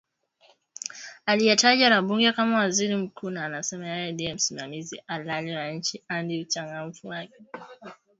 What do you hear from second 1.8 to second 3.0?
na bunge kama waziri